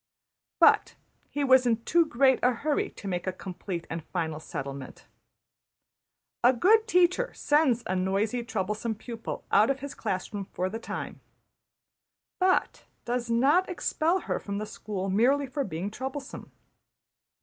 [0.59, 0.95] ''But
[1.29, 5.05] he was in too great a hurry to make a complete and final settlement.
[6.43, 10.79] A good teacher sends a noisy, troublesome pupil out of his class room for the
[10.79, 11.21] time,
[12.39, 16.51] but does not expel her from the school merely for being troublesome.